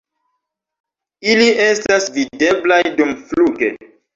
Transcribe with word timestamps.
Ili 1.33 1.45
estas 1.65 2.09
videblaj 2.17 2.81
dumfluge. 2.99 3.75